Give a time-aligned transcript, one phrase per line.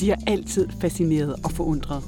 [0.00, 2.02] De har altid fascineret og forundret.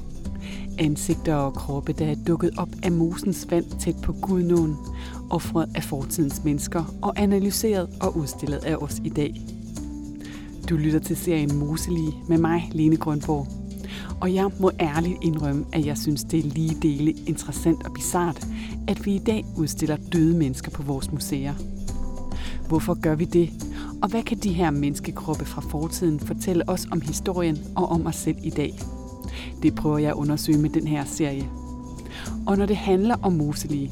[0.79, 4.75] Ansigter og kroppe, der er dukket op af mosens vand tæt på Gudnåen,
[5.29, 9.41] offret af fortidens mennesker og analyseret og udstillet af os i dag.
[10.69, 13.47] Du lytter til serien Moselige med mig, Lene Grønborg.
[14.21, 18.47] Og jeg må ærligt indrømme, at jeg synes, det er lige dele interessant og bizart,
[18.87, 21.53] at vi i dag udstiller døde mennesker på vores museer.
[22.67, 23.49] Hvorfor gør vi det?
[24.01, 28.15] Og hvad kan de her menneskekroppe fra fortiden fortælle os om historien og om os
[28.15, 28.79] selv i dag?
[29.63, 31.49] Det prøver jeg at undersøge med den her serie.
[32.47, 33.91] Og når det handler om Moselige,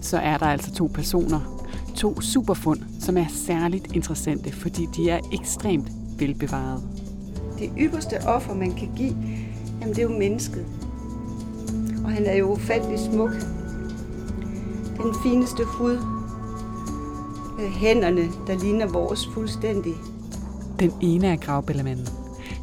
[0.00, 1.64] så er der altså to personer,
[1.94, 5.88] to superfund, som er særligt interessante, fordi de er ekstremt
[6.18, 6.82] velbevaret.
[7.58, 9.16] Det ypperste offer, man kan give,
[9.80, 10.66] jamen det er jo mennesket.
[12.04, 13.30] Og han er jo ufattelig smuk.
[14.96, 16.17] Den fineste hud.
[17.58, 19.92] Hænderne, der ligner vores fuldstændig.
[20.80, 22.06] Den ene er gravbællemanden.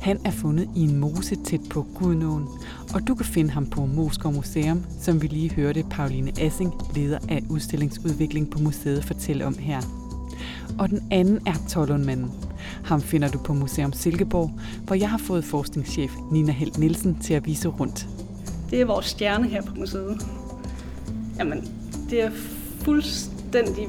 [0.02, 2.48] Han er fundet i en mose tæt på Gudnåen,
[2.94, 7.20] og du kan finde ham på Moskov Museum, som vi lige hørte Pauline Assing, leder
[7.30, 9.82] af udstillingsudvikling på museet, fortælle om her.
[10.80, 12.32] Og den anden er Tollundmanden.
[12.84, 14.52] Ham finder du på Museum Silkeborg,
[14.86, 18.08] hvor jeg har fået forskningschef Nina Helt Nielsen til at vise rundt.
[18.70, 20.22] Det er vores stjerne her på museet.
[21.40, 21.72] Jamen,
[22.10, 22.32] det er
[22.80, 23.88] fuldstændig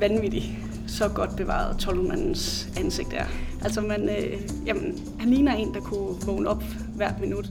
[0.00, 3.24] vanvittig, så godt bevaret Tollundmandens ansigt er.
[3.62, 6.62] Altså, man, øh, jamen, han ligner en, der kunne vågne op
[6.94, 7.50] hvert minut.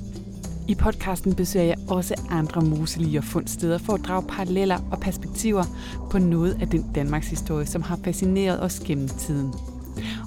[0.68, 5.64] I podcasten besøger jeg også andre muselige og fundsteder for at drage paralleller og perspektiver
[6.12, 9.54] på noget af den Danmarks historie, som har fascineret os gennem tiden.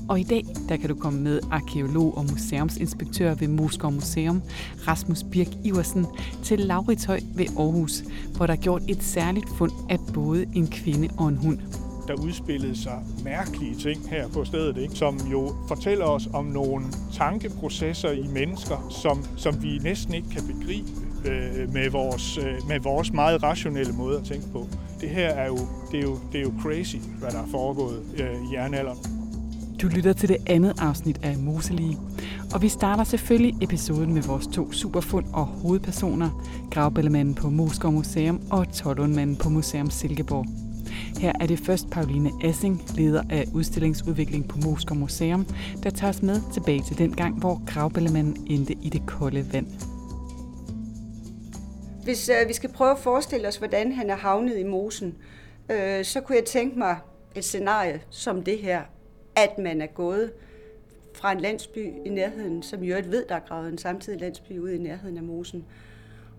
[0.08, 4.42] Og i dag, der kan du komme med arkeolog og museumsinspektør ved Moskov Museum,
[4.88, 6.06] Rasmus Birk Iversen,
[6.42, 8.02] til Lauritøj ved Aarhus,
[8.36, 11.58] hvor der er gjort et særligt fund af både en kvinde og en hund
[12.11, 14.94] der udspillede sig mærkelige ting her på stedet, ikke?
[14.94, 20.42] som jo fortæller os om nogle tankeprocesser i mennesker, som, som vi næsten ikke kan
[20.47, 20.88] begribe
[21.25, 24.66] øh, med, vores, øh, med vores meget rationelle måde at tænke på.
[25.00, 25.59] Det her er jo,
[25.93, 28.98] det er jo, det er jo crazy, hvad der er foregået øh, i jernalderen.
[29.82, 31.98] Du lytter til det andet afsnit af Moselige,
[32.54, 38.41] og vi starter selvfølgelig episoden med vores to superfund og hovedpersoner, gravbællemanden på Moskov Museum
[38.50, 40.69] og Tollundmanden på Museum Silkeborg.
[41.21, 45.47] Her er det først Pauline Essing, leder af udstillingsudvikling på Moskva Museum,
[45.83, 49.67] der tager os med tilbage til den gang, hvor gravballemanden endte i det kolde vand.
[52.05, 55.15] Hvis øh, vi skal prøve at forestille os, hvordan han er havnet i mosen,
[55.71, 56.97] øh, så kunne jeg tænke mig
[57.34, 58.83] et scenarie som det her,
[59.37, 60.33] at man er gået
[61.15, 64.75] fra en landsby i nærheden, som jo ved, der er gravet en samtidig landsby ude
[64.75, 65.65] i nærheden af mosen.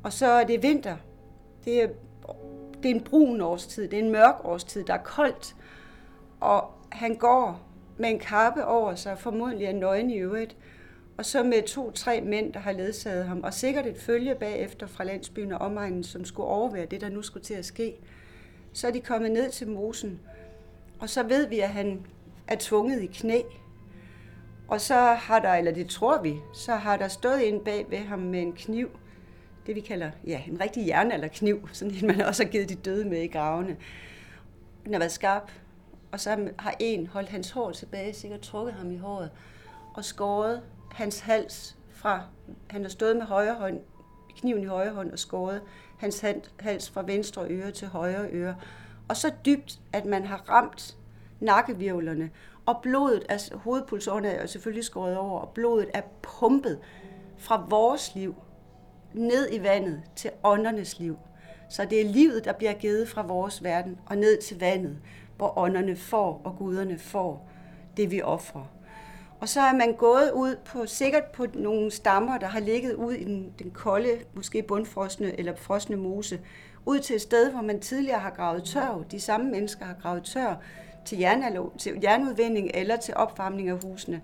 [0.04, 0.96] Og så er det vinter.
[1.66, 1.88] Det er
[2.84, 5.56] det er en brun årstid, det er en mørk årstid, der er koldt,
[6.40, 7.62] og han går
[7.98, 10.58] med en kappe over sig, formodentlig er nøgen i øvrigt,
[11.18, 15.04] og så med to-tre mænd, der har ledsaget ham, og sikkert et følge bagefter fra
[15.04, 17.96] landsbyen og omegnen, som skulle overvære det, der nu skulle til at ske.
[18.74, 20.20] Så er de kommet ned til mosen,
[21.00, 22.06] og så ved vi, at han
[22.48, 23.42] er tvunget i knæ.
[24.68, 27.98] Og så har der, eller det tror vi, så har der stået en bag ved
[27.98, 28.90] ham med en kniv,
[29.66, 33.06] det vi kalder ja, en rigtig jernalderkniv, sådan en man også har givet de døde
[33.06, 33.78] med i gravene.
[34.86, 35.52] Den har været skarp,
[36.12, 39.32] og så har en holdt hans hår tilbage, sikkert trukket ham i håret,
[39.94, 40.62] og skåret
[40.92, 42.24] hans hals fra,
[42.70, 43.80] han har stået med højre hånd,
[44.38, 45.62] kniven i højre hånd og skåret
[45.98, 46.26] hans
[46.60, 48.56] hals fra venstre øre til højre øre.
[49.08, 50.98] Og så dybt, at man har ramt
[51.40, 52.30] nakkevirvlerne,
[52.66, 56.80] og blodet, altså hovedpulsårene er selvfølgelig skåret over, og blodet er pumpet
[57.38, 58.36] fra vores liv
[59.14, 61.18] ned i vandet til åndernes liv.
[61.70, 64.98] Så det er livet, der bliver givet fra vores verden og ned til vandet,
[65.38, 67.50] hvor ånderne får og guderne får
[67.98, 68.66] det, vi offrer.
[69.40, 73.14] Og så er man gået ud på sikkert på nogle stammer, der har ligget ud
[73.14, 76.40] i den, den kolde, måske bundfrosne eller frosne mose,
[76.86, 79.06] ud til et sted, hvor man tidligere har gravet tørv.
[79.12, 80.56] De samme mennesker har gravet tørv
[81.06, 84.22] til, jernalo, til jernudvinding eller til opvarmning af husene.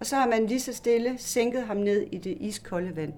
[0.00, 3.12] Og så har man lige så stille sænket ham ned i det iskolde vand.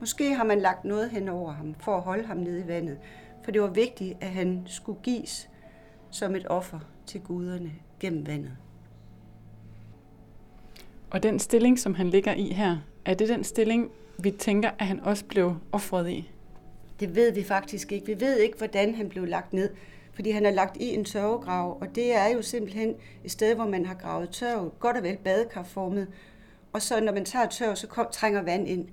[0.00, 2.98] Måske har man lagt noget hen over ham for at holde ham nede i vandet,
[3.44, 5.48] for det var vigtigt, at han skulle gives
[6.10, 8.52] som et offer til guderne gennem vandet.
[11.10, 14.86] Og den stilling, som han ligger i her, er det den stilling, vi tænker, at
[14.86, 16.30] han også blev offret i?
[17.00, 18.06] Det ved vi faktisk ikke.
[18.06, 19.70] Vi ved ikke, hvordan han blev lagt ned,
[20.12, 22.94] fordi han er lagt i en tørvegrav, og det er jo simpelthen
[23.24, 26.08] et sted, hvor man har gravet tørv, godt og vel badekarformet,
[26.72, 28.88] og så når man tager tørv, så kom, trænger vand ind.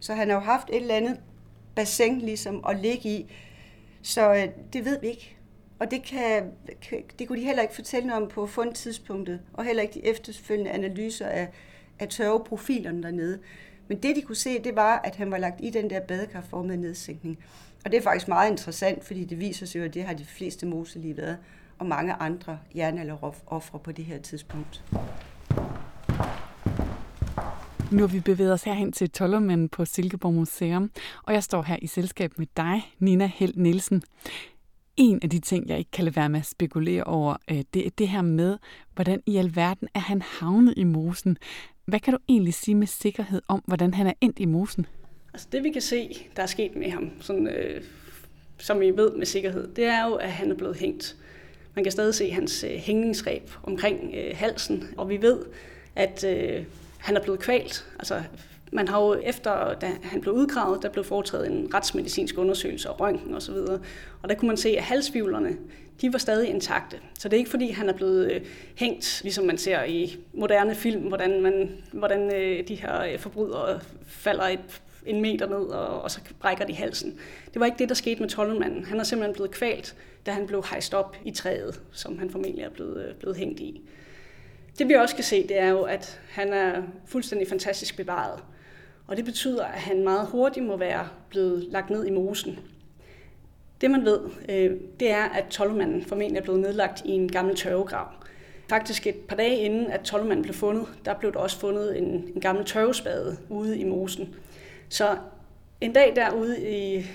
[0.00, 1.20] Så han har jo haft et eller andet
[1.74, 3.32] bassin ligesom at ligge i.
[4.02, 5.36] Så øh, det ved vi ikke.
[5.78, 6.50] Og det, kan,
[7.18, 10.70] det kunne de heller ikke fortælle noget om på fundtidspunktet, og heller ikke de efterfølgende
[10.70, 11.48] analyser af,
[11.98, 13.38] af tørveprofilerne dernede.
[13.88, 16.80] Men det, de kunne se, det var, at han var lagt i den der badekarformede
[16.80, 17.38] nedsænkning.
[17.84, 20.24] Og det er faktisk meget interessant, fordi det viser sig jo, at det har de
[20.24, 21.38] fleste moselige været,
[21.78, 24.84] og mange andre jernalderoffre på det her tidspunkt.
[27.92, 30.90] Nu har vi bevæget os herhen til Tollermanden på Silkeborg Museum,
[31.22, 34.02] og jeg står her i selskab med dig, Nina Held Nielsen.
[34.96, 37.86] En af de ting, jeg ikke kan lade være med at spekulere over, øh, det
[37.86, 38.58] er det her med,
[38.94, 41.38] hvordan i alverden er han havnet i mosen.
[41.84, 44.86] Hvad kan du egentlig sige med sikkerhed om, hvordan han er endt i mosen?
[45.32, 47.82] Altså det vi kan se, der er sket med ham, sådan, øh,
[48.58, 51.16] som vi ved med sikkerhed, det er jo, at han er blevet hængt.
[51.74, 55.38] Man kan stadig se hans øh, hængningsreb omkring øh, halsen, og vi ved,
[55.96, 56.64] at øh,
[57.08, 57.86] han er blevet kvalt.
[57.98, 58.22] Altså,
[58.72, 63.00] man har jo efter, da han blev udgravet, der blev foretaget en retsmedicinsk undersøgelse og
[63.00, 63.54] røntgen osv.
[63.54, 63.80] Og,
[64.22, 65.56] og der kunne man se, at halsvivlerne,
[66.00, 66.96] de var stadig intakte.
[67.18, 68.40] Så det er ikke fordi, han er blevet øh,
[68.76, 73.80] hængt, ligesom man ser i moderne film, hvordan, man, hvordan øh, de her øh, forbrydere
[74.06, 77.18] falder et, en meter ned, og, og så brækker de halsen.
[77.54, 78.84] Det var ikke det, der skete med tolvmanden.
[78.84, 79.96] Han er simpelthen blevet kvalt,
[80.26, 83.80] da han blev hejst op i træet, som han formentlig er blevet, blevet hængt i.
[84.78, 88.42] Det vi også kan se, det er jo, at han er fuldstændig fantastisk bevaret.
[89.06, 92.58] Og det betyder, at han meget hurtigt må være blevet lagt ned i mosen.
[93.80, 97.56] Det man ved, øh, det er, at Tolvmanden formentlig er blevet nedlagt i en gammel
[97.56, 98.08] tørvegrav.
[98.68, 102.04] Faktisk et par dage inden, at Tolvmanden blev fundet, der blev der også fundet en,
[102.34, 104.34] en gammel tørvespade ude i mosen.
[104.88, 105.16] Så
[105.80, 107.06] en dag derude i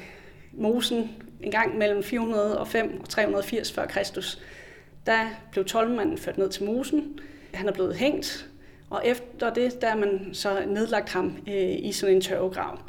[0.51, 1.12] mosen,
[1.42, 4.21] en gang mellem 405 og 380 f.Kr.,
[5.06, 7.19] der blev Tolvmanden ført ned til mosen,
[7.53, 8.50] han er blevet hængt,
[8.89, 12.79] og efter det, der er man så nedlagt ham øh, i sådan en tørvegrav.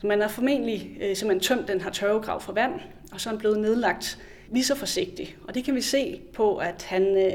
[0.00, 2.72] Så man har formentlig øh, simpelthen tømt den her tørvegrav for vand,
[3.12, 4.18] og så er han blevet nedlagt
[4.50, 5.36] lige så forsigtigt.
[5.48, 7.32] Og det kan vi se på, at han, øh,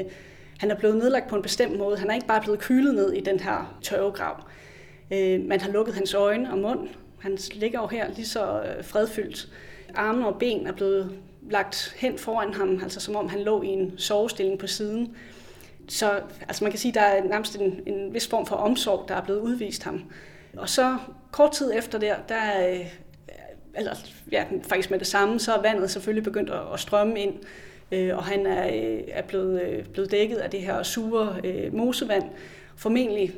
[0.58, 1.96] han er blevet nedlagt på en bestemt måde.
[1.96, 4.42] Han er ikke bare blevet kylet ned i den her tørvegrav.
[5.12, 6.88] Øh, man har lukket hans øjne og mund.
[7.18, 9.48] Han ligger jo her lige så øh, fredfyldt.
[9.94, 11.18] Arme og ben er blevet
[11.50, 15.16] lagt hen foran ham, altså som om han lå i en sovestilling på siden.
[15.88, 19.08] Så altså man kan sige, at der er nærmest en, en vis form for omsorg,
[19.08, 20.02] der er blevet udvist ham.
[20.56, 20.98] Og så
[21.30, 22.84] kort tid efter der, der er,
[23.76, 23.94] eller
[24.32, 27.34] ja, faktisk med det samme, så er vandet selvfølgelig begyndt at, at strømme ind,
[27.92, 31.74] øh, og han er, øh, er blevet, øh, blevet dækket af det her sure øh,
[31.74, 32.24] mosevand.
[32.76, 33.34] Formentlig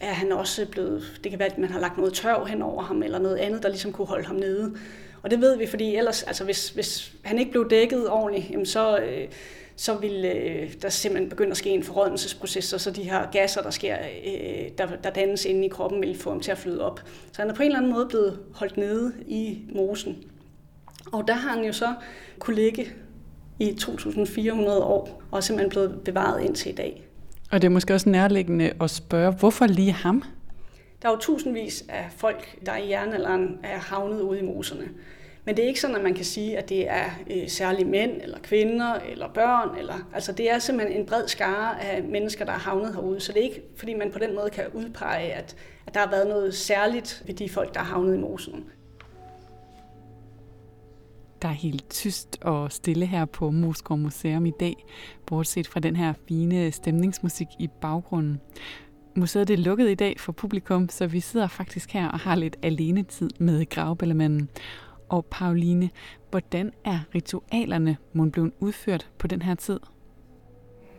[0.00, 2.82] er han også blevet, det kan være, at man har lagt noget tørv hen over
[2.82, 4.76] ham, eller noget andet, der ligesom kunne holde ham nede.
[5.22, 8.66] Og det ved vi, fordi ellers, altså hvis, hvis han ikke blev dækket ordentligt, jamen
[8.66, 9.28] så, øh,
[9.76, 13.70] så vil øh, der simpelthen begynde at ske en forrådnelsesproces, så de her gasser, der,
[13.70, 13.96] sker,
[14.26, 17.00] øh, der, der dannes inde i kroppen, vil få ham til at flyde op.
[17.32, 20.16] Så han er på en eller anden måde blevet holdt nede i mosen.
[21.12, 21.94] Og der har han jo så
[22.38, 22.86] kunne ligge
[23.58, 27.02] i 2400 år, og er simpelthen blevet bevaret indtil i dag.
[27.50, 30.22] Og det er måske også nærliggende at spørge, hvorfor lige ham?
[31.02, 34.88] Der er jo tusindvis af folk, der i jernalderen er havnet ude i moserne.
[35.46, 38.22] Men det er ikke sådan, at man kan sige, at det er øh, særlige mænd,
[38.22, 39.78] eller kvinder, eller børn.
[39.78, 43.20] Eller, altså det er simpelthen en bred skare af mennesker, der er havnet herude.
[43.20, 45.56] Så det er ikke, fordi man på den måde kan udpege, at,
[45.86, 48.64] at der har været noget særligt ved de folk, der er havnet i mosen.
[51.42, 54.84] Der er helt tyst og stille her på Moskov Museum i dag,
[55.26, 58.40] bortset fra den her fine stemningsmusik i baggrunden.
[59.14, 62.56] Museet er lukket i dag for publikum, så vi sidder faktisk her og har lidt
[62.62, 64.48] alene tid med gravballemanden
[65.08, 65.90] og Pauline,
[66.30, 69.80] hvordan er ritualerne mon blevet udført på den her tid?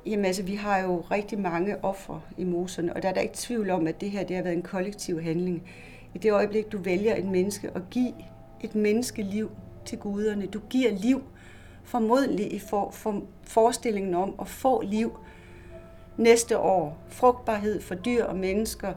[0.06, 3.34] Jamen altså, vi har jo rigtig mange ofre i moserne, og der er der ikke
[3.38, 5.70] tvivl om, at det her det har været en kollektiv handling.
[6.16, 8.14] I det øjeblik, du vælger et menneske og give
[8.62, 9.52] et menneskeliv
[9.86, 11.24] til guderne, du giver liv,
[11.84, 15.18] formodentlig i for, for forestillingen om at få liv
[16.18, 16.98] næste år.
[17.10, 18.94] Frugtbarhed for dyr og mennesker,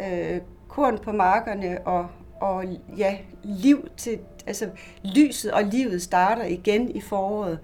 [0.00, 2.08] øh, korn på markerne og,
[2.40, 2.64] og
[2.96, 4.68] ja, liv til, altså
[5.04, 7.58] lyset og livet starter igen i foråret.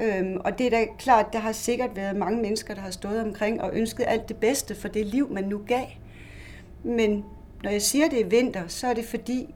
[0.00, 3.20] Øhm, og det er da klart, der har sikkert været mange mennesker, der har stået
[3.20, 5.86] omkring og ønsket alt det bedste for det liv, man nu gav.
[6.82, 7.24] Men
[7.62, 9.54] når jeg siger, det er vinter, så er det fordi,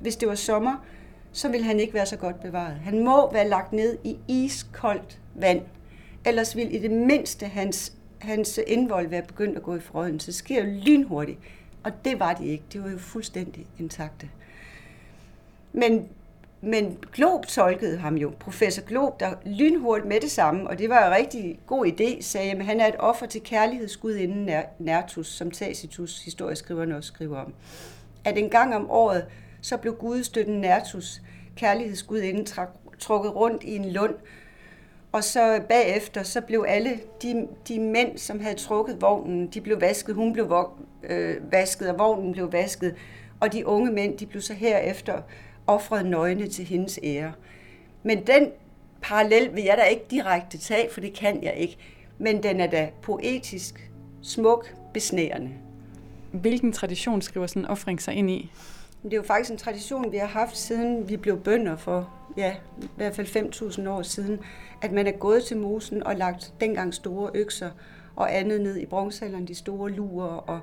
[0.00, 0.84] hvis det var sommer,
[1.32, 2.74] så vil han ikke være så godt bevaret.
[2.74, 5.60] Han må være lagt ned i iskoldt vand.
[6.26, 10.20] Ellers vil i det mindste hans, hans indvold være begyndt at gå i frøden.
[10.20, 11.38] Så det sker jo lynhurtigt.
[11.82, 12.64] Og det var de ikke.
[12.72, 14.28] De var jo fuldstændig intakte.
[15.72, 16.08] Men,
[16.60, 18.32] men Glob tolkede ham jo.
[18.40, 22.50] Professor Glob, der lynhurtigt med det samme, og det var en rigtig god idé, sagde,
[22.50, 27.54] at han er et offer til kærlighedsgudinden Nertus, som Tacitus, historieskriverne også skriver om.
[28.24, 29.26] At en gang om året,
[29.62, 31.22] så blev gudstøtten Nertus,
[31.56, 32.46] kærlighedsgudinden,
[32.98, 34.14] trukket rundt i en lund,
[35.12, 39.80] og så bagefter, så blev alle de, de mænd, som havde trukket vognen, de blev
[39.80, 40.68] vasket, hun blev
[41.02, 42.94] øh, vasket, og vognen blev vasket,
[43.40, 45.22] og de unge mænd, de blev så herefter
[45.68, 47.32] offret nøgne til hendes ære.
[48.02, 48.50] Men den
[49.02, 51.76] parallel vil jeg da ikke direkte tage, for det kan jeg ikke.
[52.18, 53.90] Men den er da poetisk,
[54.22, 55.50] smuk, besnærende.
[56.32, 58.52] Hvilken tradition skriver sådan en offring sig ind i?
[59.02, 62.54] Det er jo faktisk en tradition, vi har haft siden vi blev bønder for, ja,
[62.82, 63.26] i hvert fald
[63.82, 64.40] 5.000 år siden,
[64.82, 67.70] at man er gået til mosen og lagt dengang store økser
[68.16, 70.60] og andet ned i bronzealderen, de store lurer og, og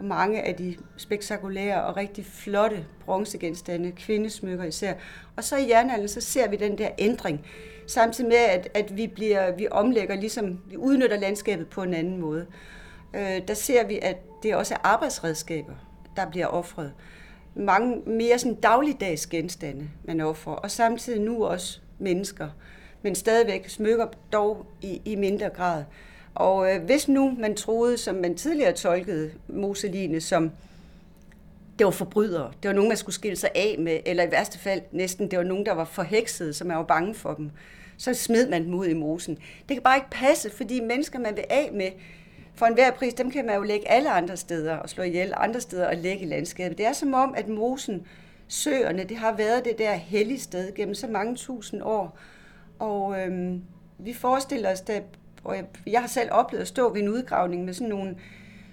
[0.00, 4.94] mange af de spektakulære og rigtig flotte bronzegenstande, kvindesmykker især.
[5.36, 7.46] Og så i jernalderen, så ser vi den der ændring,
[7.86, 12.18] samtidig med, at, at vi, bliver, vi omlægger, ligesom vi udnytter landskabet på en anden
[12.18, 12.46] måde.
[13.14, 15.74] Øh, der ser vi, at det også er arbejdsredskaber,
[16.16, 16.92] der bliver offret.
[17.54, 22.48] Mange mere sådan dagligdags genstande, man offrer, og samtidig nu også mennesker,
[23.02, 25.84] men stadigvæk smykker dog i, i mindre grad.
[26.36, 30.50] Og øh, hvis nu man troede, som man tidligere tolkede Moseline, som
[31.78, 34.58] det var forbrydere, det var nogen, man skulle skille sig af med, eller i værste
[34.58, 37.50] fald næsten, det var nogen, der var forhekset, som man var bange for dem,
[37.96, 39.34] så smed man dem ud i mosen.
[39.68, 41.90] Det kan bare ikke passe, fordi mennesker, man vil af med,
[42.54, 45.60] for enhver pris, dem kan man jo lægge alle andre steder og slå ihjel andre
[45.60, 46.78] steder og lægge i landskabet.
[46.78, 48.06] Det er som om, at mosen,
[48.48, 52.18] søerne, det har været det der hellige sted gennem så mange tusind år.
[52.78, 53.62] Og øhm,
[53.98, 55.02] vi forestiller os, at
[55.46, 58.16] og jeg, jeg har selv oplevet at stå ved en udgravning med sådan nogle,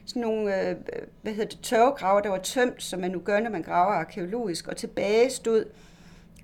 [0.05, 0.75] sådan nogle øh,
[1.21, 4.67] hvad hedder det, tørvegraver, der var tømt, som man nu gør, når man graver arkeologisk,
[4.67, 5.65] og tilbage stod,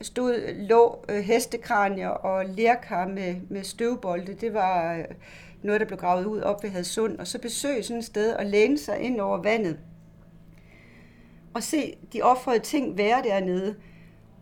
[0.02, 4.34] stod lå øh, hestekranier og lerkar med, med støvbolde.
[4.34, 5.06] Det var øh,
[5.64, 8.46] noget, der blev gravet ud op ved Hadsund, og så besøge sådan et sted og
[8.46, 9.78] læne sig ind over vandet
[11.54, 13.76] og se de offrede ting være dernede.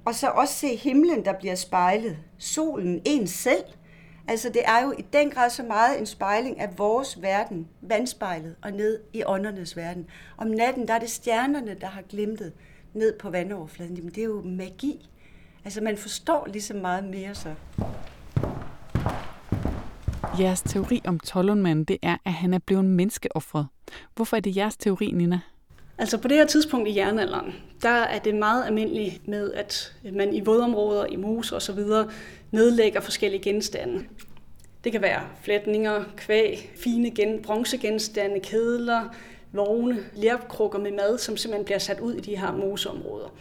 [0.05, 2.17] Og så også se himlen, der bliver spejlet.
[2.37, 3.65] Solen, en selv.
[4.29, 8.55] Altså det er jo i den grad så meget en spejling af vores verden, vandspejlet
[8.61, 10.07] og ned i åndernes verden.
[10.37, 12.53] Om natten, der er det stjernerne, der har glimtet
[12.93, 13.95] ned på vandoverfladen.
[13.95, 15.09] Jamen det er jo magi.
[15.65, 17.53] Altså man forstår ligesom meget mere så.
[20.39, 23.67] Jeres teori om Tollundmanden, det er, at han er blevet menneskeoffret.
[24.15, 25.39] Hvorfor er det jeres teori, Nina?
[25.97, 30.33] Altså på det her tidspunkt i jernalderen, der er det meget almindeligt med, at man
[30.33, 32.09] i vådområder, i mos og så videre,
[32.51, 34.03] nedlægger forskellige genstande.
[34.83, 39.15] Det kan være flætninger, kvæg, fine gen, bronzegenstande, kedler,
[39.51, 43.33] vogne, lærkrukker med mad, som simpelthen bliver sat ud i de her moseområder.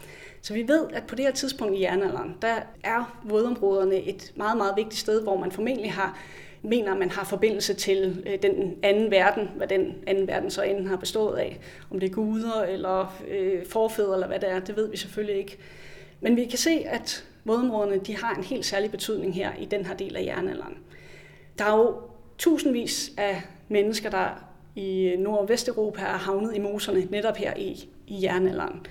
[0.43, 4.57] Så vi ved, at på det her tidspunkt i jernalderen, der er vådområderne et meget,
[4.57, 6.19] meget vigtigt sted, hvor man formentlig har
[6.67, 10.87] mener, man har forbindelse til øh, den anden verden, hvad den anden verden så enden
[10.87, 11.59] har bestået af.
[11.91, 15.37] Om det er guder eller øh, forfædre eller hvad det er, det ved vi selvfølgelig
[15.37, 15.59] ikke.
[16.21, 19.87] Men vi kan se, at vådområderne de har en helt særlig betydning her i den
[19.87, 20.79] her del af jernalderen.
[21.59, 21.95] Der er jo
[22.39, 24.29] tusindvis af mennesker, der
[24.75, 28.87] i øh, Nord- og Vesteuropa er havnet i moserne netop her i, i jernalderen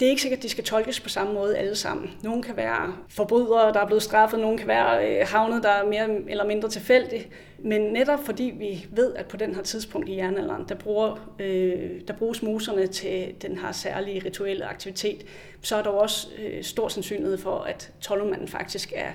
[0.00, 2.10] det er ikke sikkert, at de skal tolkes på samme måde alle sammen.
[2.22, 5.86] Nogle kan være forbrydere, der er blevet straffet, nogle kan være øh, havnet, der er
[5.86, 7.28] mere eller mindre tilfældigt.
[7.58, 12.00] Men netop fordi vi ved, at på den her tidspunkt i jernalderen, der, bruger, øh,
[12.08, 15.26] der bruges muserne til den her særlige rituelle aktivitet,
[15.62, 19.10] så er der også øh, stor sandsynlighed for, at tolvmanden faktisk er,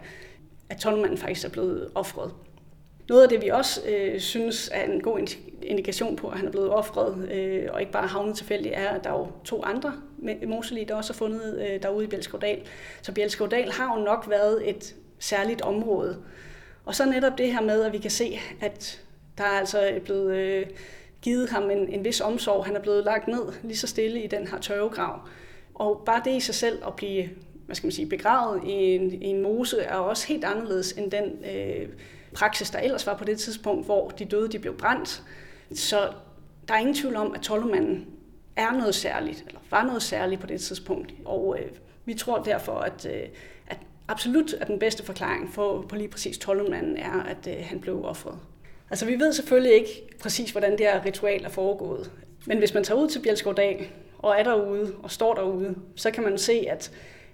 [0.69, 2.31] at tolvmanden faktisk er blevet offret.
[3.09, 5.19] Noget af det, vi også øh, synes er en god
[5.61, 9.03] indikation på, at han er blevet offret, øh, og ikke bare havnet tilfældigt, er, at
[9.03, 9.93] der er jo to andre
[10.47, 12.61] moselige, der også er fundet øh, derude i Bjelskovdal.
[13.01, 16.17] Så Bjelskovdal har jo nok været et særligt område.
[16.85, 19.01] Og så netop det her med, at vi kan se, at
[19.37, 20.65] der er altså blevet øh,
[21.21, 22.65] givet ham en, en vis omsorg.
[22.65, 25.19] Han er blevet lagt ned lige så stille i den her tørvegrav.
[25.73, 27.29] Og bare det i sig selv at blive
[27.65, 31.11] hvad skal man sige, begravet i en, i en mose er også helt anderledes end
[31.11, 31.23] den
[31.55, 31.87] øh,
[32.33, 35.23] praksis, der ellers var på det tidspunkt, hvor de døde de blev brændt.
[35.73, 36.09] Så
[36.67, 38.05] der er ingen tvivl om, at tolvmanden
[38.55, 41.13] er noget særligt, eller var noget særligt på det tidspunkt.
[41.25, 41.71] Og øh,
[42.05, 43.27] vi tror derfor, at, øh,
[43.67, 47.79] at absolut at den bedste forklaring for, på lige præcis tolvmanden er, at øh, han
[47.79, 48.39] blev offret.
[48.89, 52.11] Altså vi ved selvfølgelig ikke præcis, hvordan det her ritual er foregået.
[52.45, 56.23] Men hvis man tager ud til Bjælskovdal og er derude og står derude, så kan
[56.23, 56.91] man se, at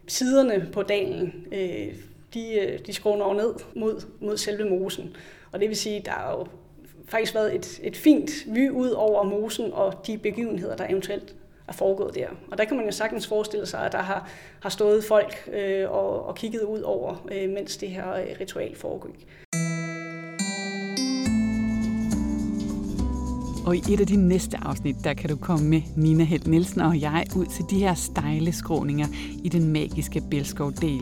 [0.07, 1.95] siderne på dalen øh,
[2.37, 5.15] de, øh, de skråner over ned mod, mod selve mosen.
[5.51, 6.47] Og det vil sige, der er jo
[7.07, 11.35] faktisk været et, et fint vy ud over mosen og de begivenheder, der eventuelt
[11.67, 12.27] er foregået der.
[12.51, 14.29] Og der kan man jo sagtens forestille sig, at der har,
[14.61, 18.75] har stået folk øh, og, og kigget ud over, øh, mens det her øh, ritual
[18.75, 19.27] foregik.
[23.65, 26.81] Og i et af de næste afsnit, der kan du komme med Nina Helt Nielsen
[26.81, 29.07] og jeg ud til de her stejle skråninger
[29.43, 31.01] i den magiske Belskov del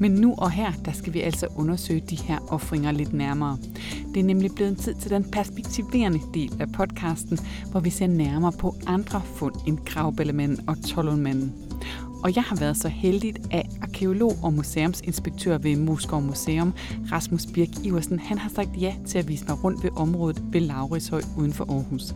[0.00, 3.58] men nu og her, der skal vi altså undersøge de her offringer lidt nærmere.
[4.14, 7.38] Det er nemlig blevet tid til den perspektiverende del af podcasten,
[7.70, 11.52] hvor vi ser nærmere på andre fund end gravbællemanden og tollundmanden.
[12.24, 16.72] Og jeg har været så heldig, at arkeolog og museumsinspektør ved Moskov Museum,
[17.12, 20.60] Rasmus Birk Iversen, han har sagt ja til at vise mig rundt ved området ved
[20.60, 22.14] Laurishøj uden for Aarhus.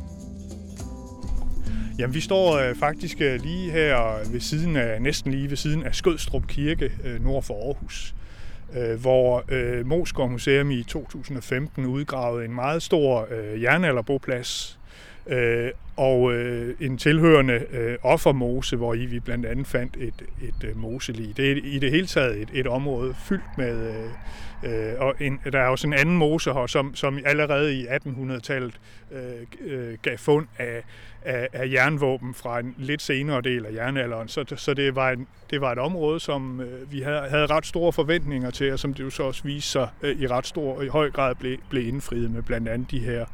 [1.98, 5.82] Jamen, vi står øh, faktisk øh, lige her ved siden af, næsten lige ved siden
[5.82, 8.14] af Skødstrup Kirke øh, nord for Aarhus,
[8.76, 14.78] øh, hvor øh, Moskov Museum i 2015 udgravede en meget stor øh, jernalderboplads
[15.26, 20.64] øh, og øh, en tilhørende øh, offermose, hvor i vi blandt andet fandt et, et
[20.64, 21.36] øh, moselig.
[21.36, 23.88] Det er i det hele taget et, et område fyldt med...
[23.88, 24.10] Øh,
[24.64, 28.80] øh, og en, der er også en anden mose her, som, som allerede i 1800-tallet
[29.12, 29.20] øh,
[29.66, 30.82] øh, gav fund af,
[31.24, 34.28] af, af jernvåben fra en lidt senere del af jernalderen.
[34.28, 37.66] Så, så det, var en, det var et område, som øh, vi havde, havde ret
[37.66, 40.82] store forventninger til, og som det jo så også viste sig øh, i ret stor
[40.82, 43.26] i høj grad blev, blev indfriet med blandt andet de her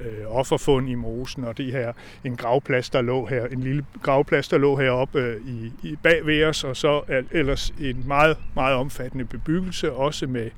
[0.00, 1.92] øh, offerfund i mosen, og det her
[2.24, 6.26] en gravplads, der lå her, en lille gravplads, der lå heroppe øh, i, i bag
[6.26, 10.50] ved os, og så ellers en meget, meget omfattende bebyggelse, også med,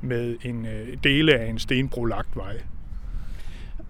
[0.00, 2.56] med en øh, dele af en stenbrolagt vej.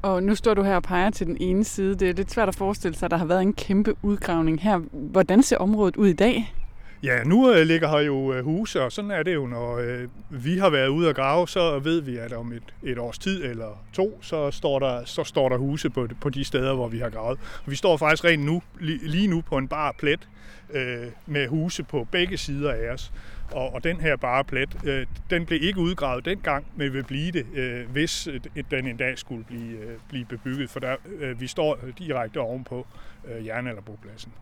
[0.02, 1.94] Og nu står du her og peger til den ene side.
[1.94, 4.78] Det er lidt svært at forestille sig, at der har været en kæmpe udgravning her.
[4.92, 6.54] Hvordan ser området ud i dag?
[7.02, 10.08] Ja, nu øh, ligger her jo øh, huse, og sådan er det jo, når øh,
[10.30, 13.44] vi har været ude at grave, så ved vi, at om et, et års tid
[13.44, 16.98] eller to, så står der, så står der huse på, på de steder, hvor vi
[16.98, 17.38] har gravet.
[17.64, 20.28] Og vi står faktisk rent nu, lige nu på en bar plet
[20.72, 23.12] øh, med huse på begge sider af os.
[23.50, 27.32] Og, og den her bare plet, øh, den blev ikke udgravet dengang, men vil blive
[27.32, 28.40] det, øh, hvis øh,
[28.70, 32.86] den en dag skulle blive, øh, blive bebygget, for der, øh, vi står direkte ovenpå
[33.28, 34.32] øh, jernalderbopladsen.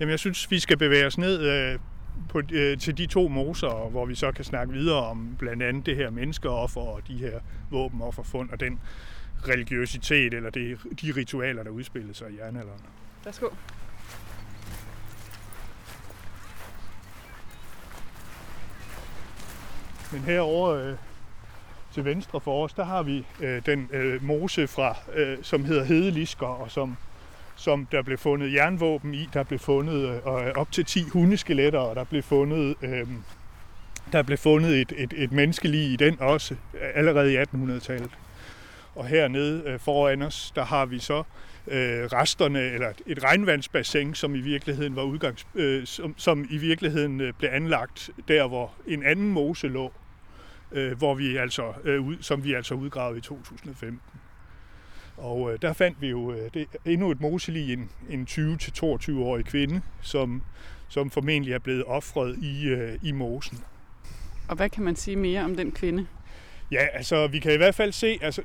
[0.00, 1.78] Jamen, jeg synes, vi skal bevæge os ned øh,
[2.28, 5.86] på, øh, til de to moser, hvor vi så kan snakke videre om blandt andet
[5.86, 8.80] det her menneskeoffer og de her våbenofferfund og den
[9.48, 12.80] religiøsitet eller det, de ritualer, der udspillede sig i jernalderen.
[13.24, 13.48] Værsgo.
[20.12, 20.96] Men herovre øh,
[21.92, 25.84] til venstre for os, der har vi øh, den øh, mose fra, øh, som hedder
[25.84, 26.96] Hedelisker, og som
[27.56, 29.28] som der blev fundet jernvåben i.
[29.32, 33.06] Der blev fundet øh, øh op til 10 hundeskeletter, og der blev fundet, øh,
[34.12, 38.10] der blev fundet et, et, et menneskelig i den også, øh, allerede i 1800-tallet.
[38.94, 41.22] Og hernede øh, foran os, der har vi så
[41.68, 47.20] øh, resterne, eller et regnvandsbassin, som i virkeligheden var udgangs, øh, som, som i virkeligheden
[47.20, 49.92] øh, blev anlagt der, hvor en anden mose lå,
[50.72, 54.00] øh, hvor vi altså, øh, ud, som vi altså udgravede i 2015.
[55.16, 59.80] Og øh, der fandt vi jo øh, det, endnu et moselig, en, en 20-22-årig kvinde,
[60.00, 60.42] som,
[60.88, 63.58] som formentlig er blevet offret i, øh, i mosen.
[64.48, 66.06] Og hvad kan man sige mere om den kvinde?
[66.72, 68.42] Ja, altså vi kan i hvert fald se, altså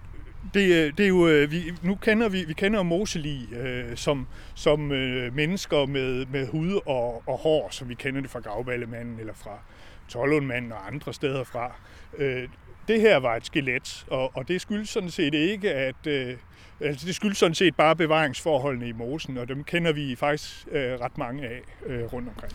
[0.53, 4.27] det, øh, det er jo, øh, vi, nu kender vi, vi kender moselig øh, som,
[4.55, 9.19] som øh, mennesker med, med hud og, og hår, som vi kender det fra gravballemanden
[9.19, 9.59] eller fra
[10.07, 11.75] Tollundmanden og andre steder fra.
[12.17, 12.49] Øh,
[12.89, 16.35] det her var et skelet, og, og det skyldes sådan set ikke, at, øh,
[16.81, 20.99] Altså, det skyldes sådan set bare bevaringsforholdene i mosen, og dem kender vi faktisk øh,
[21.01, 22.53] ret mange af øh, rundt omkring.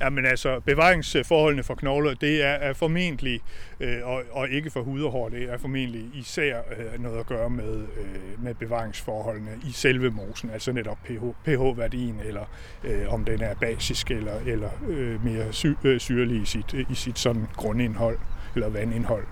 [0.00, 3.40] Jamen altså, bevaringsforholdene for knogler, det er, er formentlig,
[3.80, 7.26] øh, og, og ikke for hud og hår, det er formentlig især øh, noget at
[7.26, 12.44] gøre med, øh, med bevaringsforholdene i selve mosen, altså netop pH, pH-værdien, eller
[12.84, 16.94] øh, om den er basisk eller, eller øh, mere sy, øh, syrlig i sit, i
[16.94, 18.18] sit sådan grundindhold,
[18.54, 19.26] eller vandindhold.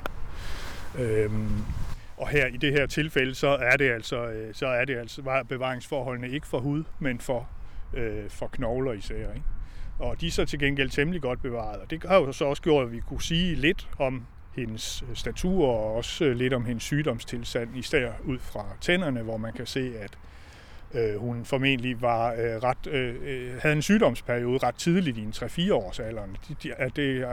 [0.99, 1.65] Øhm,
[2.17, 5.45] og her i det her tilfælde, så er det altså, øh, så er det altså
[5.49, 7.49] bevaringsforholdene ikke for hud, men for,
[7.95, 9.33] øh, for knogler især.
[9.33, 9.47] Ikke?
[9.99, 11.81] Og de er så til gengæld temmelig godt bevaret.
[11.81, 14.27] Og det har jo så også gjort, at vi kunne sige lidt om
[14.57, 19.53] hendes øh, statur og også lidt om hendes sygdomstilstand, især ud fra tænderne, hvor man
[19.53, 20.19] kan se, at
[20.95, 25.33] øh, hun formentlig var øh, ret, øh, øh, havde en sygdomsperiode ret tidligt i en
[25.37, 26.37] 3-4 års alderen.
[26.49, 27.27] Det, det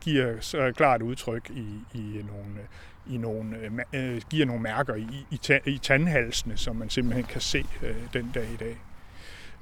[0.00, 2.60] giver så klart udtryk i, i nogle
[3.06, 7.40] i nogle, øh, øh giver nogle mærker i, i, i tandhalsene, som man simpelthen kan
[7.40, 8.76] se øh, den dag i dag.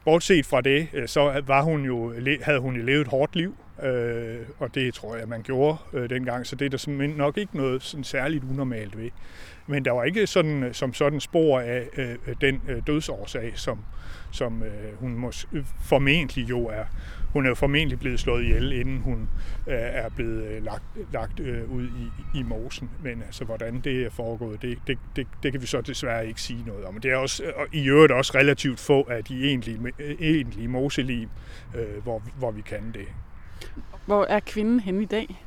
[0.08, 3.56] Bortset fra det, øh, så var hun jo, havde hun jo levet et hårdt liv,
[3.82, 7.36] øh, og det tror jeg, man gjorde øh, dengang, så det er der simpelthen nok
[7.38, 9.10] ikke noget sådan særligt unormalt ved.
[9.66, 13.52] Men der var ikke sådan, øh, som sådan spor af øh, øh, den øh, dødsårsag,
[13.54, 13.78] som,
[14.30, 15.46] som øh, hun mås-
[15.88, 16.84] formentlig jo er
[17.32, 19.28] hun er jo formentlig blevet slået ihjel, inden hun
[19.66, 22.90] øh, er blevet øh, lagt, lagt øh, ud i, i mosen.
[23.02, 26.40] Men altså, hvordan det er foregået, det, det, det, det kan vi så desværre ikke
[26.40, 27.00] sige noget om.
[27.00, 31.28] Det er også, og i øvrigt også relativt få af de egentlige, egentlige moseliv,
[31.76, 33.08] øh, hvor, hvor vi kan det.
[34.06, 35.44] Hvor er kvinden henne i dag?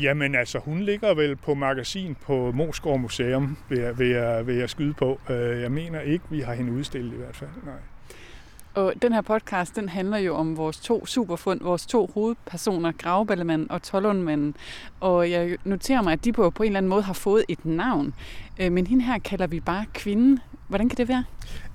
[0.00, 4.56] Jamen altså, hun ligger vel på magasin på Moskov Museum, vil jeg, vil jeg, vil
[4.56, 5.20] jeg skyde på.
[5.30, 7.50] Øh, jeg mener ikke, vi har hende udstillet i hvert fald.
[7.64, 7.74] Nej.
[8.78, 13.70] Og den her podcast, den handler jo om vores to superfund, vores to hovedpersoner, Graveballemanden
[13.70, 14.56] og Tollundmanden.
[15.00, 17.64] Og jeg noterer mig, at de på, på en eller anden måde har fået et
[17.64, 18.14] navn.
[18.60, 20.38] Øh, men hende her kalder vi bare kvinden.
[20.68, 21.24] Hvordan kan det være?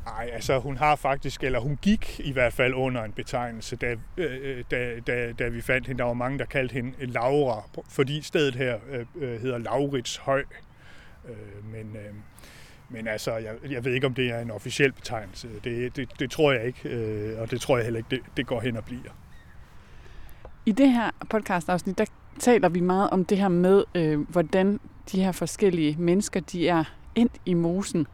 [0.06, 3.96] Nej, altså hun har faktisk, eller hun gik i hvert fald under en betegnelse, da,
[4.18, 6.00] øh, øh, da, da, da vi fandt hende.
[6.00, 10.44] Der var mange, der kaldte hende Laura, fordi stedet her øh, øh hedder Laurits Høj.
[11.30, 12.14] Øh, men, øh,
[12.94, 15.48] men altså, jeg, jeg ved ikke, om det er en officiel betegnelse.
[15.64, 18.48] Det, det, det tror jeg ikke, øh, og det tror jeg heller ikke, det, det
[18.48, 19.12] går hen og bliver.
[20.66, 22.06] I det her podcast-afsnit, der
[22.40, 24.80] taler vi meget om det her med, øh, hvordan
[25.12, 26.84] de her forskellige mennesker, de er
[27.16, 28.08] ind i mosen.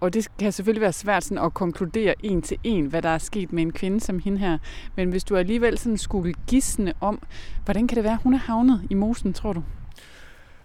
[0.00, 3.18] Og det kan selvfølgelig være svært sådan at konkludere en til en, hvad der er
[3.18, 4.58] sket med en kvinde som hende her.
[4.96, 7.22] Men hvis du alligevel sådan skulle gisne om,
[7.64, 9.62] hvordan kan det være, at hun er havnet i mosen, tror du?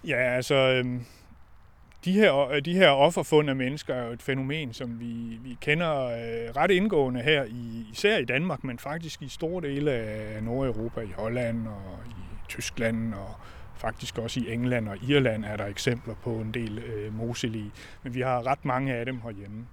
[0.08, 0.56] Ja, altså...
[0.56, 0.86] Øh
[2.06, 5.58] de her, øh, de her offerfund af mennesker er jo et fænomen, som vi, vi
[5.62, 10.44] kender øh, ret indgående her, i, især i Danmark, men faktisk i store dele af
[10.44, 13.36] Nordeuropa, i Holland og i Tyskland og
[13.76, 17.72] faktisk også i England og Irland er der eksempler på en del øh, moselige,
[18.04, 19.66] men vi har ret mange af dem herhjemme.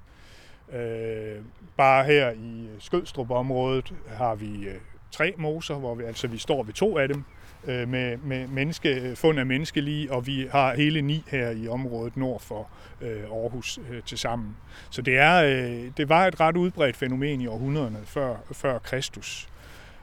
[0.73, 1.43] Øh,
[1.77, 4.75] bare her i Skødstrup-området har vi øh,
[5.11, 7.25] tre moser, hvor vi altså vi står ved to af dem,
[7.67, 12.17] øh, med, med menneske, fund af menneskelige, og vi har hele ni her i området
[12.17, 12.69] nord for
[13.01, 14.57] øh, Aarhus øh, til sammen.
[14.91, 19.49] Så det, er, øh, det var et ret udbredt fænomen i århundrederne før, før Kristus.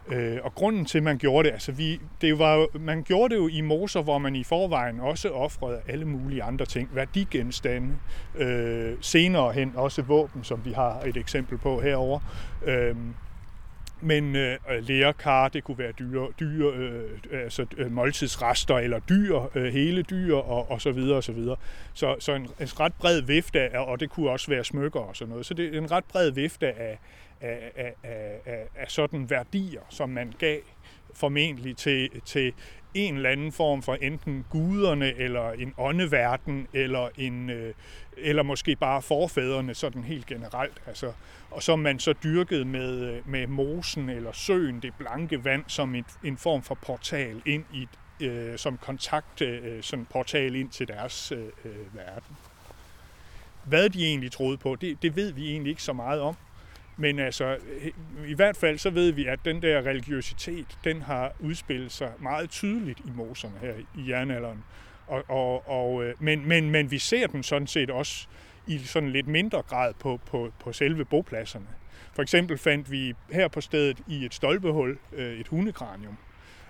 [0.10, 3.42] Øh, og grunden til, at man gjorde det, altså vi, det var, man gjorde det
[3.42, 7.94] jo i moser, hvor man i forvejen også offrede alle mulige andre ting, værdigenstande,
[8.38, 12.20] øh, senere hen også våben, som vi har et eksempel på herover.
[12.66, 12.96] Øh,
[14.02, 19.00] men øh, øh lærkar, det kunne være dyre, dyre øh, øh, altså øh, måltidsrester eller
[19.00, 21.56] dyr, øh, hele dyr og, og så videre og så videre.
[21.94, 25.16] Så, så en, en ret bred vifte af, og det kunne også være smykker og
[25.16, 25.46] sådan noget.
[25.46, 27.00] Så det er en ret bred vifte af,
[27.42, 27.94] af, af,
[28.46, 30.60] af, af sådan værdier, som man gav
[31.14, 32.54] formentlig til, til
[32.98, 37.74] en eller anden form for enten guderne, eller en åndeverden, eller, en, øh,
[38.18, 40.82] eller måske bare forfædrene sådan helt generelt.
[40.88, 41.14] Altså,
[41.52, 45.96] og som man så dyrkede med, øh, med mosen eller søen, det blanke vand, som
[45.96, 47.88] et, en form for portal ind i,
[48.26, 52.38] øh, som kontakt, øh, sådan portal ind til deres øh, øh, verden.
[53.64, 56.36] Hvad de egentlig troede på, det, det ved vi egentlig ikke så meget om.
[56.98, 57.58] Men altså,
[58.28, 62.50] i hvert fald så ved vi, at den der religiøsitet, den har udspillet sig meget
[62.50, 64.64] tydeligt i moserne her i jernalderen.
[65.08, 68.28] Og, og, og, øh, men, men, men vi ser den sådan set også
[68.68, 71.68] i sådan lidt mindre grad på, på, på selve bopladserne.
[72.14, 76.18] For eksempel fandt vi her på stedet i et stolpehul øh, et hundekranium.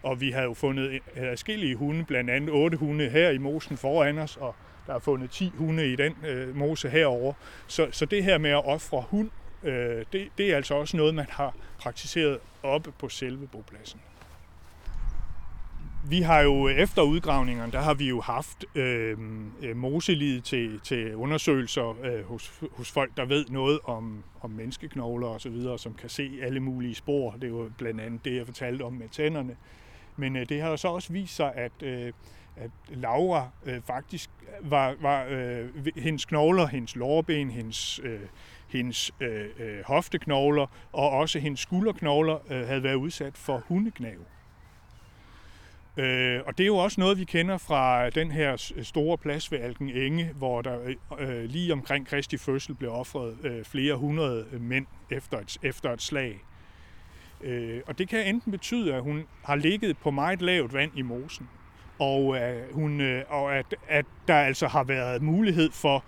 [0.03, 4.17] Og vi havde jo fundet adskillige hunde, blandt andet otte hunde her i mosen foran
[4.17, 4.55] os, og
[4.87, 7.33] der er fundet 10 hunde i den øh, mose herover.
[7.67, 9.29] Så, så det her med at ofre hund
[9.63, 13.99] øh, det, det er altså også noget, man har praktiseret oppe på selve bopladsen.
[16.09, 19.17] Vi har jo efter udgravningerne, der har vi jo haft øh,
[19.61, 25.27] øh moselid til, til undersøgelser øh, hos, hos folk, der ved noget om, om menneskeknogler
[25.27, 27.31] og så videre, som kan se alle mulige spor.
[27.31, 29.57] Det er jo blandt andet det, jeg fortalte om med tænderne.
[30.15, 32.13] Men øh, det har jo så også vist sig, at, øh,
[32.57, 34.29] at Laura øh, faktisk
[34.61, 38.19] var, var øh, hendes knogler, hendes lårben, hendes øh,
[38.67, 44.17] hendes øh, øh, hofteknogler og også hendes skulderknogler øh, havde været udsat for hundeknav.
[45.97, 49.59] Øh, og det er jo også noget, vi kender fra den her store plads ved
[49.59, 54.45] Alken Enge, hvor der øh, øh, lige omkring Kristi fødsel blev offret øh, flere hundrede
[54.59, 56.43] mænd efter et, efter et slag.
[57.41, 61.01] Øh, og det kan enten betyde, at hun har ligget på meget lavt vand i
[61.01, 61.49] mosen,
[61.99, 66.03] og, øh, hun, øh, og at, at der altså har været mulighed for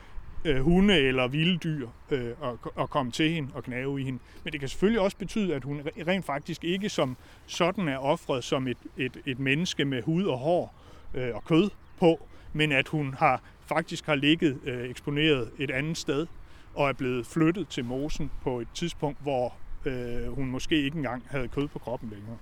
[0.46, 4.20] øh, hunde eller vilde dyr øh, at, at komme til hende og knave i hende.
[4.44, 8.44] Men det kan selvfølgelig også betyde, at hun rent faktisk ikke som sådan er offret
[8.44, 10.74] som et, et, et menneske med hud og hår
[11.14, 15.98] øh, og kød på, men at hun har faktisk har ligget øh, eksponeret et andet
[15.98, 16.28] sted
[16.76, 19.54] og er blevet flyttet til mosen på et tidspunkt, hvor
[19.86, 22.38] øh, hun måske ikke engang havde kød på kroppen længere.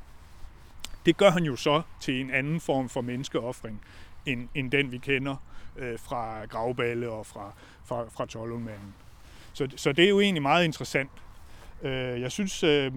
[1.08, 3.82] Det gør han jo så til en anden form for menneskeoffring,
[4.26, 5.36] end, end den vi kender
[5.78, 7.54] øh, fra Gravballe og fra,
[7.86, 8.94] fra, fra Tollundmanden.
[9.54, 11.10] Så, så det er jo egentlig meget interessant.
[11.82, 12.92] Øh, jeg synes, øh,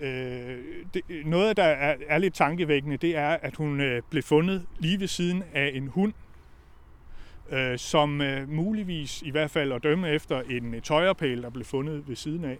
[0.00, 0.58] øh,
[0.94, 5.00] det, noget, der er, er lidt tankevækkende, det er, at hun øh, blev fundet lige
[5.00, 6.12] ved siden af en hund,
[7.50, 11.64] øh, som øh, muligvis, i hvert fald at dømme efter en øh, tøjerpæl, der blev
[11.64, 12.58] fundet ved siden af,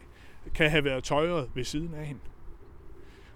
[0.54, 2.20] kan have været tøjret ved siden af hende.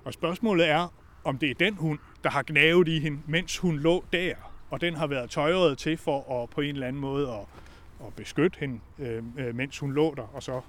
[0.05, 0.89] Og spørgsmålet er,
[1.27, 4.35] om det er den hund, der har gnavet i hende, mens hun lå der.
[4.71, 8.15] Og den har været tøjret til for at på en eller anden måde at, at
[8.15, 10.35] beskytte hende, øh, øh mens hun lå der.
[10.35, 10.61] Og så,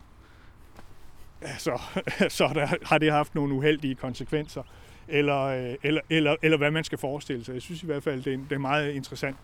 [1.42, 1.82] altså,
[2.30, 4.64] så der, har det haft nogle uheldige konsekvenser.
[5.08, 7.54] Eller, øh, eller, eller, eller hvad man skal forestille sig.
[7.54, 9.38] Jeg synes i hvert fald, det er en, det er en meget interessant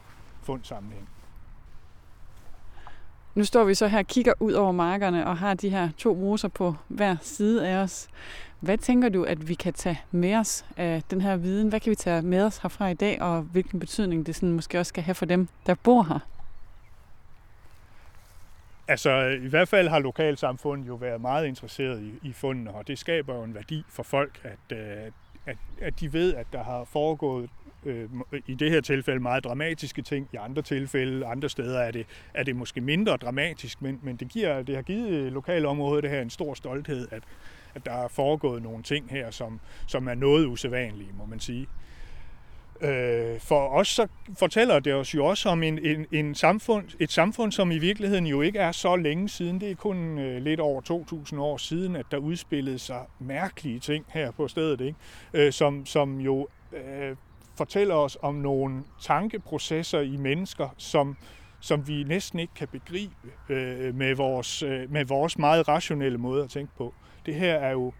[0.43, 1.09] fundsammenhæng.
[3.35, 6.15] Nu står vi så her og kigger ud over markerne og har de her to
[6.15, 8.07] moser på hver side af os.
[8.59, 11.69] Hvad tænker du, at vi kan tage med os af den her viden?
[11.69, 14.79] Hvad kan vi tage med os herfra i dag, og hvilken betydning det sådan måske
[14.79, 16.19] også skal have for dem, der bor her?
[18.87, 22.99] Altså, i hvert fald har lokalsamfundet jo været meget interesseret i, i fundene, og det
[22.99, 25.11] skaber jo en værdi for folk, at, øh,
[25.45, 27.49] at, at de ved, at der har foregået
[27.85, 28.09] øh,
[28.47, 30.29] i det her tilfælde meget dramatiske ting.
[30.33, 34.29] I andre tilfælde, andre steder er det, er det måske mindre dramatisk, men, men det,
[34.29, 37.23] giver, det har givet øh, lokalområdet det her en stor stolthed, at,
[37.75, 41.67] at der er foregået nogle ting her, som, som er noget usædvanlige, må man sige.
[42.81, 44.07] Øh, for os så
[44.39, 48.27] fortæller det os jo også om en, en, en samfund, et samfund, som i virkeligheden
[48.27, 49.61] jo ikke er så længe siden.
[49.61, 50.81] Det er kun øh, lidt over
[51.33, 54.97] 2.000 år siden, at der udspillede sig mærkelige ting her på stedet, ikke?
[55.33, 57.15] Øh, som, som jo øh,
[57.55, 61.17] fortæller os om nogle tankeprocesser i mennesker, som,
[61.59, 63.13] som vi næsten ikke kan begribe
[63.49, 66.93] øh, med, vores, øh, med vores meget rationelle måde at tænke på.
[67.25, 67.93] Det her er jo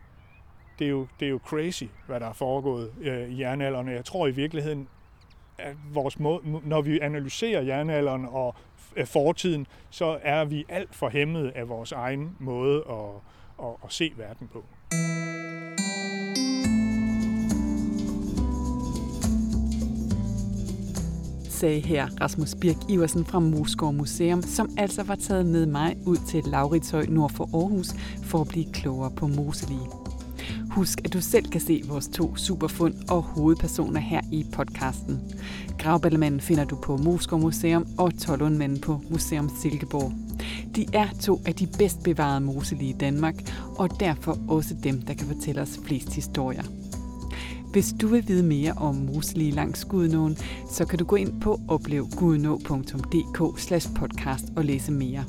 [0.80, 3.88] det er jo, det er jo crazy, hvad der er foregået øh, i jernalderen.
[3.88, 4.88] Jeg tror i virkeligheden,
[5.58, 8.56] at vores måde, når vi analyserer jernalderen og
[8.96, 13.92] øh, fortiden, så er vi alt for hæmmet af vores egen måde at, at, at
[13.92, 14.66] se verden på.
[21.64, 26.18] Sagde her Rasmus Birk Iversen fra Moskov Museum, som altså var taget med mig ud
[26.28, 27.88] til Lauritshøj nord for Aarhus
[28.24, 29.88] for at blive klogere på Moselige.
[30.72, 35.20] Husk, at du selv kan se vores to superfund og hovedpersoner her i podcasten.
[35.80, 40.12] Gravballemanden finder du på Moskov Museum og Tollundmanden på Museum Silkeborg.
[40.76, 43.36] De er to af de bedst bevarede moselige i Danmark,
[43.76, 46.83] og derfor også dem, der kan fortælle os flest historier.
[47.74, 50.38] Hvis du vil vide mere om muslige langs Gudnåen,
[50.72, 55.24] så kan du gå ind på oplevgudnå.dk podcast og læse mere.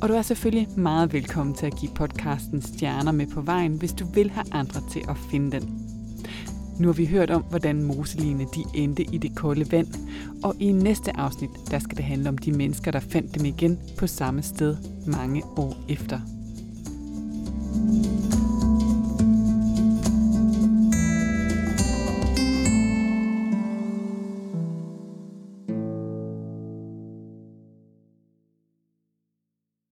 [0.00, 3.92] Og du er selvfølgelig meget velkommen til at give podcasten stjerner med på vejen, hvis
[3.92, 5.86] du vil have andre til at finde den.
[6.78, 9.88] Nu har vi hørt om, hvordan moseligene de endte i det kolde vand,
[10.42, 13.78] og i næste afsnit, der skal det handle om de mennesker, der fandt dem igen
[13.98, 16.20] på samme sted mange år efter.
[17.72, 18.39] thank you